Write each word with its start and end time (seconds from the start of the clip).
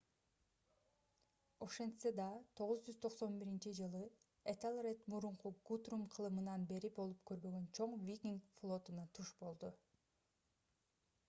ошентсе 1.65 2.11
да 2.19 2.25
991-жылы 2.61 4.01
этелред 4.53 5.05
мурунку 5.13 5.53
гутрум 5.71 6.07
кылымынан 6.17 6.67
бери 6.73 6.93
болуп 7.03 7.21
көрбөгөн 7.33 7.71
чоң 7.81 7.95
викинг 8.11 8.51
флотуна 8.63 9.07
туш 9.21 9.33
болду 9.45 9.73